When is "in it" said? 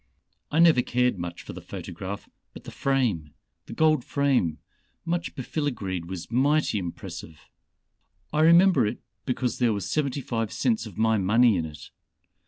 11.55-11.91